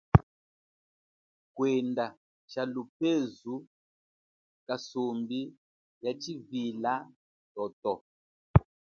[1.55, 2.05] Kwenda
[2.49, 3.55] tshalupezu
[4.67, 5.39] kasumbi
[6.03, 6.93] ya tshivila
[7.53, 7.93] toto.